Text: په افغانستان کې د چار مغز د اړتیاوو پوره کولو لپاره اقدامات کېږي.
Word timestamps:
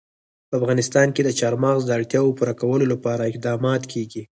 په 0.49 0.53
افغانستان 0.59 1.07
کې 1.15 1.21
د 1.23 1.29
چار 1.39 1.53
مغز 1.63 1.83
د 1.85 1.91
اړتیاوو 1.97 2.35
پوره 2.37 2.53
کولو 2.61 2.85
لپاره 2.93 3.29
اقدامات 3.31 3.81
کېږي. 3.91 4.23